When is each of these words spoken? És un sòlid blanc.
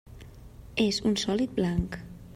És 0.85 0.99
un 1.11 1.19
sòlid 1.27 1.55
blanc. 1.61 2.03